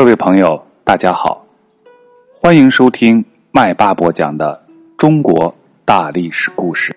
[0.00, 1.46] 各位朋友，大家好，
[2.34, 4.58] 欢迎收听麦霸播讲的
[4.96, 6.96] 中国大历史故事。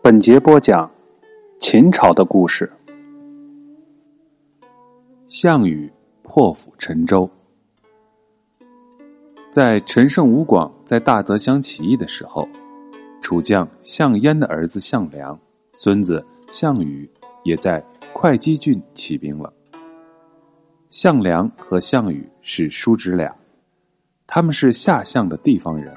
[0.00, 0.88] 本节播讲
[1.58, 2.70] 秦朝的故事。
[5.26, 7.28] 项羽破釜沉舟。
[9.50, 12.48] 在陈胜吴广在大泽乡起义的时候，
[13.20, 15.36] 楚将项燕的儿子项梁、
[15.72, 17.10] 孙子项羽
[17.42, 19.52] 也在会稽郡起兵了。
[20.92, 23.34] 项梁和项羽是叔侄俩，
[24.26, 25.90] 他们是下项的地方人。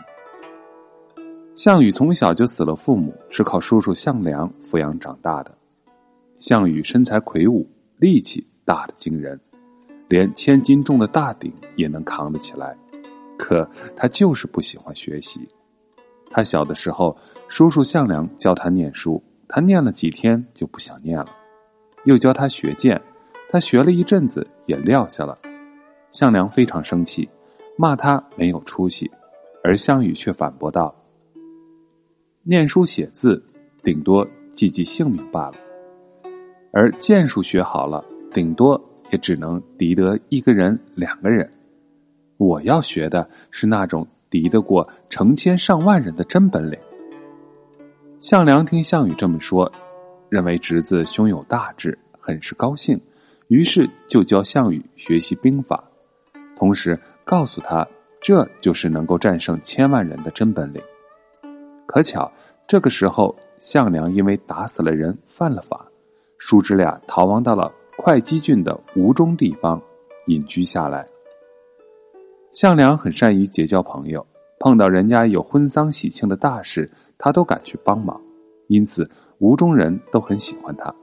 [1.53, 5.53] 项羽从小就死了父母，是靠叔叔项梁抚养长大的。
[6.39, 9.37] 项羽身材魁梧，力气大的惊人，
[10.07, 12.73] 连千斤重的大鼎也能扛得起来。
[13.37, 15.45] 可他就是不喜欢学习。
[16.31, 17.17] 他小的时候，
[17.49, 21.27] 叔叔项梁教他念书，他念了几天就不想念了，
[22.05, 23.01] 又教他学剑。
[23.49, 25.37] 他学了一阵子，也撂下了。
[26.11, 27.29] 项梁非常生气，
[27.77, 29.09] 骂他没有出息，
[29.63, 30.93] 而项羽却反驳道
[32.43, 33.43] ：“念书写字，
[33.83, 35.55] 顶多记记姓名罢了；
[36.71, 41.49] 而剑术学好了，顶多也只能敌得一个人、两个人。
[42.37, 46.79] 我要学的是那种敌得过成千上万人的真本领。”
[48.19, 49.71] 项梁听项羽这么说，
[50.29, 52.99] 认为侄子胸有大志，很是高兴。
[53.47, 55.83] 于是就教项羽学习兵法，
[56.57, 57.87] 同时告诉他，
[58.19, 60.81] 这就是能够战胜千万人的真本领。
[61.85, 62.31] 可巧
[62.65, 65.85] 这个时候，项梁因为打死了人，犯了法，
[66.39, 69.79] 叔侄俩逃亡到了会稽郡的吴中地方
[70.25, 71.07] 隐居下来。
[72.51, 74.25] 项梁很善于结交朋友，
[74.59, 78.19] 碰到人家有婚丧喜庆的大事，他都敢去帮忙，
[78.67, 80.93] 因此吴中人都很喜欢他。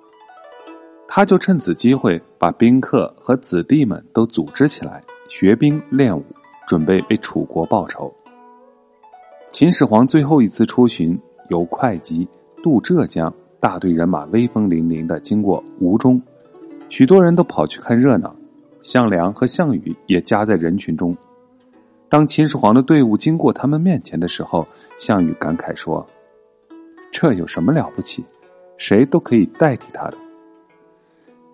[1.14, 6.24] 他就趁此机会，把宾客和子弟们都组织起来学兵练武，
[6.66, 8.10] 准备为楚国报仇。
[9.50, 12.26] 秦始皇最后一次出巡，由会稽
[12.62, 13.30] 渡浙江，
[13.60, 16.18] 大队人马威风凛凛的经过吴中，
[16.88, 18.34] 许多人都跑去看热闹，
[18.80, 21.14] 项梁和项羽也夹在人群中。
[22.08, 26.06] 当秦始皇的队伍经过他们面前的时候，项羽感慨说
[27.12, 28.24] ：“这有什么了不起？
[28.78, 30.16] 谁都可以代替他的。”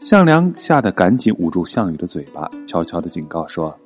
[0.01, 3.77] 项梁吓得赶紧捂住项羽的嘴巴，悄悄的警告说：“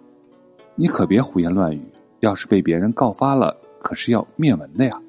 [0.77, 1.83] 你可别胡言乱语，
[2.21, 5.03] 要是被别人告发了，可是要灭门的呀。”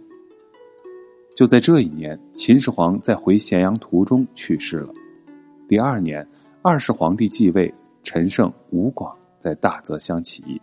[1.35, 4.93] 就在这一年，秦始皇在回咸阳途中去世了。
[5.67, 6.25] 第二年，
[6.61, 7.71] 二世皇帝继位，
[8.01, 10.59] 陈胜、吴广在大泽乡起义。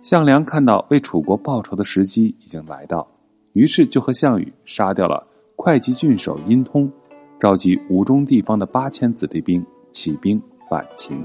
[0.00, 3.06] 项梁看到为楚国报仇的时机已经来到，
[3.52, 5.26] 于是就和项羽杀掉了
[5.56, 6.90] 会稽郡守殷通。
[7.38, 11.22] 召集吴中地方的八千子弟兵起兵反秦。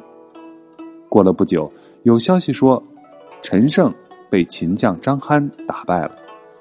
[1.07, 1.71] 过了不久，
[2.03, 2.81] 有消息说，
[3.41, 3.93] 陈胜
[4.29, 6.11] 被秦将张邯打败了。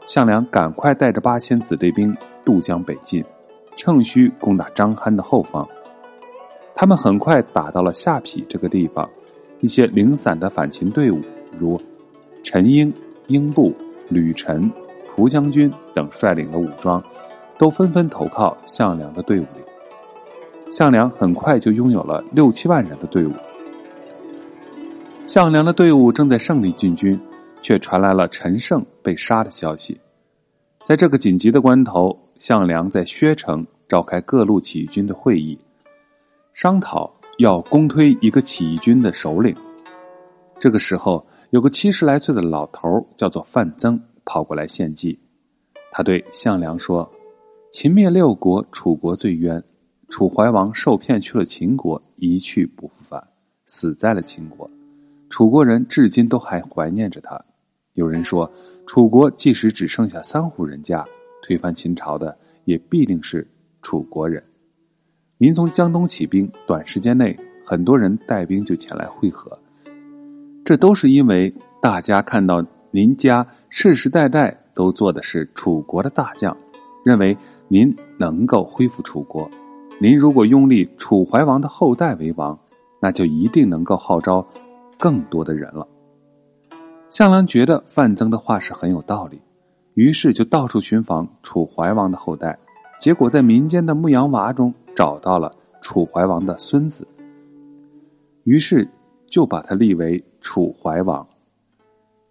[0.07, 3.25] 项梁赶快带着八千子弟兵渡江北进，
[3.77, 5.69] 趁虚攻打张邯的后方。
[6.77, 9.09] 他们很快打到了下邳这个地方，
[9.61, 11.21] 一些零散的反秦队伍，
[11.59, 11.81] 如
[12.45, 12.93] 陈英、
[13.27, 13.75] 英布、
[14.09, 14.71] 吕臣、
[15.09, 17.03] 蒲将军等率领的武装。
[17.61, 23.33] 都纷纷投靠项梁的队伍里，项梁很快就拥有了六七万人的队伍。
[25.27, 27.21] 项梁的队伍正在胜利进军，
[27.61, 30.01] 却传来了陈胜被杀的消息。
[30.83, 35.59] 在这个紧急的关头，项梁在薛城召开各路起义军的会议，
[36.55, 39.55] 商讨要攻推一个起义军的首领。
[40.59, 45.21] 这个时候，有个七十来岁的老头叫做范增跑过来献计，
[45.93, 47.07] 他对项梁说。
[47.73, 49.63] 秦灭六国，楚国最冤。
[50.09, 53.23] 楚怀王受骗去了秦国，一去不复返，
[53.65, 54.69] 死在了秦国。
[55.29, 57.41] 楚国人至今都还怀念着他。
[57.95, 58.51] 有人说，
[58.87, 61.07] 楚国即使只剩下三户人家，
[61.43, 63.49] 推翻秦朝的也必定是
[63.83, 64.43] 楚国人。
[65.39, 69.57] 您从江东起兵，短时间内很多人带兵就前来会合，
[70.65, 76.55] 这都是因为大家看到您家世世代代都做的是楚国的大将，
[77.05, 77.39] 认为。
[77.73, 79.49] 您能够恢复楚国，
[80.01, 82.59] 您如果拥立楚怀王的后代为王，
[83.01, 84.45] 那就一定能够号召
[84.99, 85.87] 更多的人了。
[87.11, 89.41] 项梁觉得范增的话是很有道理，
[89.95, 92.59] 于是就到处寻访楚怀王的后代，
[92.99, 97.07] 结果在民间的牧羊娃中找到了楚怀王的孙子，
[98.43, 98.85] 于是
[99.29, 101.25] 就把他立为楚怀王。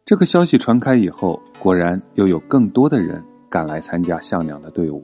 [0.04, 5.02] 这个消息传开以后，果然又有更多的人赶来参加项梁的队伍。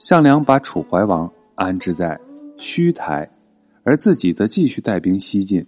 [0.00, 2.18] 项梁把楚怀王安置在
[2.56, 3.30] 虚台，
[3.84, 5.64] 而自己则继续带兵西进。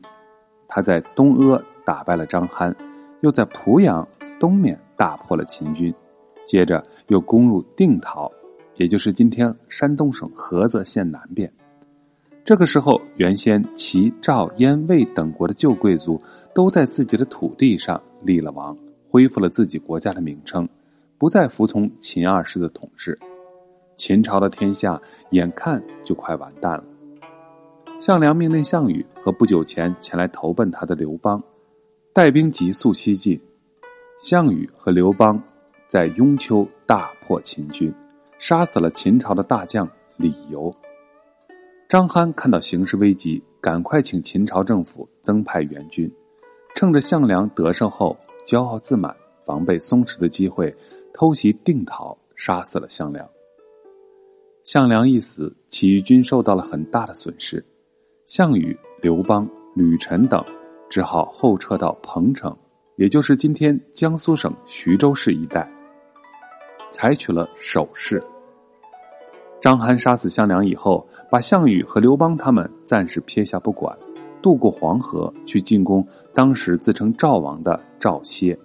[0.66, 2.74] 他在东阿打败了张邯，
[3.20, 4.08] 又在濮阳
[4.40, 5.94] 东面大破了秦军，
[6.46, 8.32] 接着又攻入定陶，
[8.76, 11.52] 也就是今天山东省菏泽县南边。
[12.42, 16.18] 这个时候，原先齐、赵、燕、魏等国的旧贵族
[16.54, 18.74] 都在自己的土地上立了王，
[19.10, 20.66] 恢复了自己国家的名称，
[21.18, 23.18] 不再服从秦二世的统治。
[23.96, 25.00] 秦朝的天下
[25.30, 26.84] 眼看就快完蛋了。
[27.98, 31.42] 项梁命令项羽和不久前前来投奔他的刘邦，
[32.12, 33.40] 带兵急速西进。
[34.18, 35.40] 项羽和刘邦
[35.88, 37.92] 在雍丘大破秦军，
[38.38, 40.72] 杀死了秦朝的大将李由。
[41.88, 46.12] 张邯看到形势危急，赶快请秦朝政府增派援军，
[46.74, 48.16] 趁着项梁得胜后
[48.46, 50.74] 骄傲自满、防备松弛的机会，
[51.12, 53.28] 偷袭定陶，杀死了项梁。
[54.64, 57.64] 项梁一死，起义军受到了很大的损失。
[58.26, 60.42] 项羽、刘邦、吕臣等
[60.88, 62.56] 只好后撤到彭城，
[62.96, 65.68] 也就是今天江苏省徐州市一带，
[66.90, 68.22] 采取了守势。
[69.60, 73.96] 张邯杀死项梁以后，把项羽和刘邦他们暂时撇下不管，
[74.40, 78.56] 渡过黄河去进攻当时自称赵王的赵歇。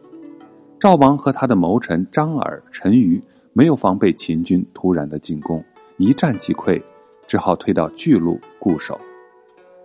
[0.80, 3.20] 赵王和他的谋臣张耳、陈馀
[3.52, 5.64] 没有防备秦军突然的进攻，
[5.98, 6.82] 一战即溃，
[7.26, 9.00] 只好退到巨鹿固守。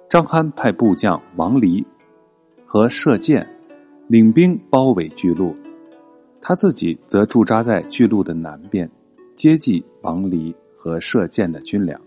[0.08, 1.84] 张邯派部将王离
[2.66, 3.48] 和射箭
[4.08, 5.56] 领兵包围巨鹿，
[6.40, 8.90] 他自己则驻扎在巨鹿的南边，
[9.34, 11.98] 接济王离和射箭的军粮。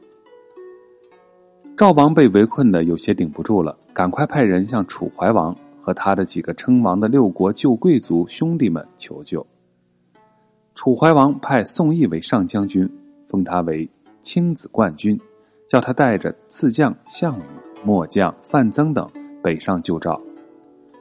[1.76, 9.46] 赵王被围困的有些顶不住了，赶快派人向楚怀王和他的几个称王的六国旧贵族兄弟们求救。
[10.76, 12.88] 楚怀王派宋义为上将军，
[13.36, 13.90] 封他为
[14.24, 15.20] 青子冠军，
[15.68, 17.44] 叫他带着次将项羽。
[17.84, 19.08] 末将范增等
[19.44, 20.20] 北上救赵，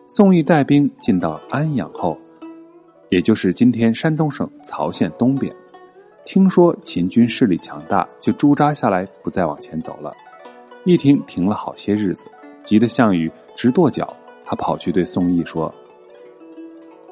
[0.09, 2.19] 宋义带兵进到安阳后，
[3.09, 5.55] 也就是今天山东省曹县东边，
[6.25, 10.13] 听说秦军势力强大，就驻扎下来，不再往前走了。
[10.85, 12.25] 一停停了好些日子，
[12.65, 14.13] 急得项羽直跺脚。
[14.45, 15.73] 他跑去对宋义说：“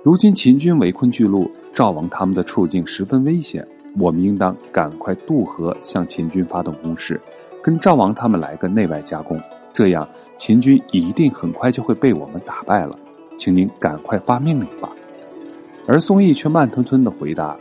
[0.02, 3.66] 如今秦军围困巨鹿，赵王他们的处境十分危险，
[3.98, 7.20] 我们应当赶快渡河向秦军发动攻势，
[7.62, 9.40] 跟赵王他们来个内外夹攻。”
[9.72, 10.06] 这样，
[10.36, 12.98] 秦军一定很快就会被我们打败了，
[13.38, 14.90] 请您赶快发命令吧。
[15.86, 17.56] 而宋义却慢吞吞的回答：“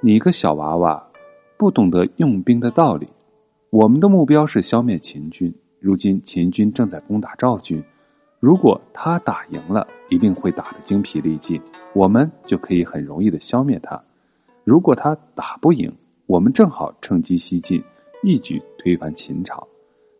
[0.00, 1.06] 你个小娃娃，
[1.58, 3.06] 不懂得用兵的道理。
[3.70, 7.84] 我们的目标是消灭秦军，如今秦军正在攻打赵军，
[8.40, 11.60] 如果他打赢了，一定会打得精疲力尽，
[11.92, 14.02] 我们就可以很容易的消灭他；
[14.68, 15.90] 如果他打不赢，
[16.26, 17.82] 我们正好趁机西进，
[18.22, 19.66] 一举推翻秦朝。”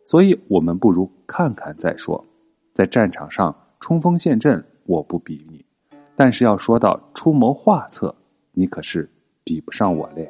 [0.03, 2.25] 所以我们不如看看再说，
[2.73, 5.63] 在战场上冲锋陷阵，我不比你；
[6.15, 8.15] 但是要说到出谋划策，
[8.53, 9.07] 你可是
[9.43, 10.27] 比不上我嘞。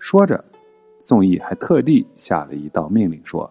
[0.00, 0.44] 说着，
[0.98, 3.48] 宋义还特地下了一道命令，说：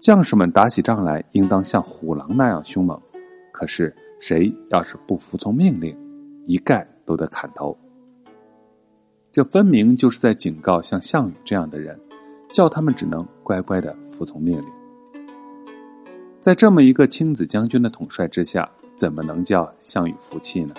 [0.00, 2.98] 将士们打起仗来，应当像虎狼那样凶猛；
[3.52, 5.94] 可是谁要是不服从命令，
[6.46, 7.76] 一概都得砍头。
[9.36, 12.00] 这分明就是在警告像项羽这样的人。
[12.50, 14.66] 叫他们只能乖乖的服从命令。
[16.40, 20.74] 在这么一个青子将军的统帅之下，怎么能叫项羽服气呢？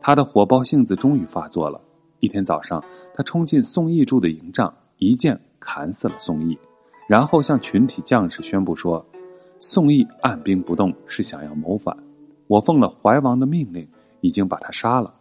[0.00, 1.80] 他的火爆性子终于发作了。
[2.18, 2.82] 一天早上，
[3.14, 6.58] 他冲进宋义住的营帐，一剑砍死了宋义，
[7.06, 9.06] 然后向群体将士宣布说
[9.60, 11.96] ：“宋义按兵不动，是想要谋反。
[12.48, 13.86] 我奉了怀王的命令，
[14.22, 15.14] 已经把他杀了。”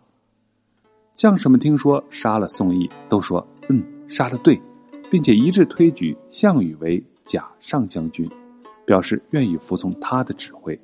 [1.15, 4.61] 将士们听说杀了宋义，都说：“嗯，杀的对。”
[5.09, 8.29] 并且一致推举项羽为假上将军，
[8.85, 10.77] 表示愿意服从他的指挥。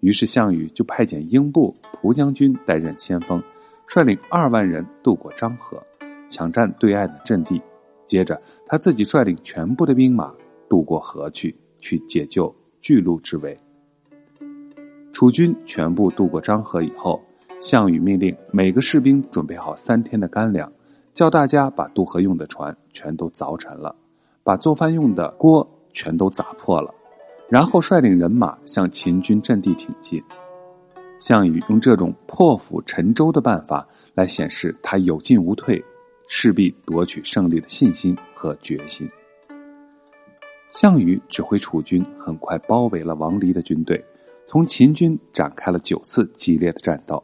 [0.00, 3.42] 于是项羽就派遣英布、蒲将军担任先锋，
[3.86, 5.80] 率领二万人渡过漳河，
[6.28, 7.62] 抢占对岸的阵地。
[8.04, 10.34] 接着他自己率领全部的兵马
[10.68, 13.56] 渡过河去，去解救巨鹿之围。
[15.12, 17.22] 楚军全部渡过漳河以后，
[17.62, 20.70] 项羽命令每个士兵准备好三天的干粮。
[21.14, 23.94] 叫大家把渡河用的船全都凿沉了，
[24.42, 26.92] 把做饭用的锅全都砸破了，
[27.48, 30.20] 然后率领人马向秦军阵地挺进。
[31.20, 35.80] 项羽用这种破釜沉舟的办法来显示他有进无退，
[36.26, 39.08] 势必夺取胜利的信心和决心。
[40.72, 44.02] 项羽指挥楚军很快包围了王离的军队，
[44.46, 47.22] 从秦军展开了九次激烈的战斗，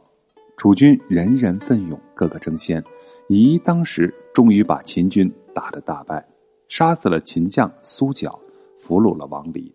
[0.59, 2.83] 楚军人人奋勇，个个争先。
[3.29, 6.21] 以一当时，终于把秦军打得大败，
[6.67, 8.37] 杀死了秦将苏角，
[8.77, 9.73] 俘虏了王离。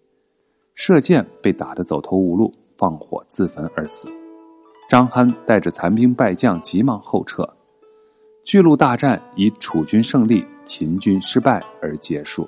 [0.75, 4.07] 射箭被打得走投无路，放火自焚而死。
[4.87, 7.49] 张邯带着残兵败将急忙后撤，
[8.45, 12.47] 巨鹿大战以楚军胜利、秦军失败而结束。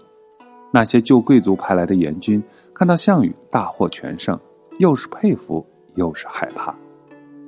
[0.70, 2.42] 那些旧贵族派来的援军
[2.74, 4.38] 看到项羽大获全胜，
[4.78, 6.76] 又是佩服又是害怕。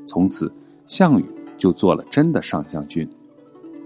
[0.07, 0.51] 从此，
[0.89, 1.25] 项羽
[1.59, 3.09] 就做了真的上将军，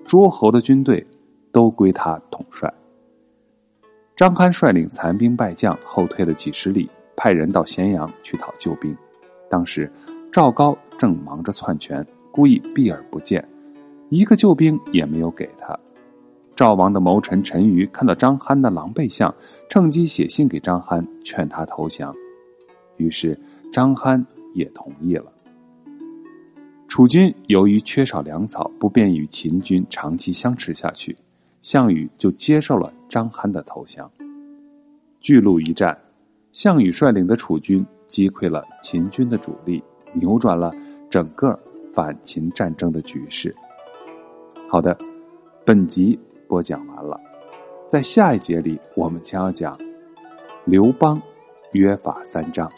[0.05, 1.05] 诸侯的军队
[1.51, 2.73] 都归他统帅。
[4.15, 8.97] 张邯率领残兵败将后退了几十里，派人到咸阳去讨救兵。
[9.51, 9.91] 当时
[10.31, 13.47] 赵高正忙着篡权，故意避而不见，
[14.09, 15.77] 一个救兵也没有给他。
[16.55, 19.35] 赵王的谋臣陈馀看到张邯的狼狈相，
[19.69, 22.15] 趁机写信给张邯，劝他投降。
[22.99, 23.37] 于是
[23.73, 25.32] 张邯也同意了。
[26.93, 31.17] 楚军由于缺少粮草，不便与秦军长期相持下去，
[31.63, 34.11] 项羽就接受了张邯的投降。
[35.19, 35.97] 巨鹿一战，
[36.53, 39.83] 项羽率领的楚军击溃了秦军的主力，
[40.13, 40.71] 扭转了
[41.09, 41.59] 整个
[41.95, 43.57] 反秦战争的局势。
[44.69, 44.95] 好的，
[45.65, 46.21] 本集。
[46.47, 47.19] 播讲完了，
[47.89, 49.79] 在下一节里，我们将要讲
[50.67, 51.19] 刘邦
[51.73, 52.71] 约法三章。